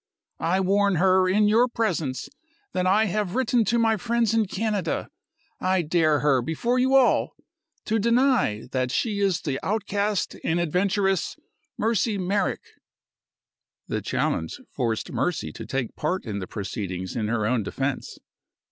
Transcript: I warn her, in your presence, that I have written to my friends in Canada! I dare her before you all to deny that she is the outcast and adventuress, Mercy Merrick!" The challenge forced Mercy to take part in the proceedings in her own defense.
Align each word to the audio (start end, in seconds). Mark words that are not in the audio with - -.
I 0.39 0.59
warn 0.61 0.95
her, 0.95 1.29
in 1.29 1.47
your 1.47 1.67
presence, 1.67 2.27
that 2.73 2.87
I 2.87 3.05
have 3.05 3.35
written 3.35 3.63
to 3.65 3.77
my 3.77 3.97
friends 3.97 4.33
in 4.33 4.47
Canada! 4.47 5.09
I 5.59 5.83
dare 5.83 6.21
her 6.21 6.41
before 6.41 6.79
you 6.79 6.95
all 6.95 7.35
to 7.85 7.99
deny 7.99 8.63
that 8.71 8.89
she 8.89 9.19
is 9.19 9.41
the 9.41 9.59
outcast 9.63 10.37
and 10.43 10.59
adventuress, 10.59 11.35
Mercy 11.77 12.17
Merrick!" 12.17 12.63
The 13.87 14.01
challenge 14.01 14.59
forced 14.71 15.11
Mercy 15.11 15.51
to 15.53 15.67
take 15.67 15.95
part 15.95 16.25
in 16.25 16.39
the 16.39 16.47
proceedings 16.47 17.15
in 17.15 17.27
her 17.27 17.45
own 17.45 17.61
defense. 17.61 18.17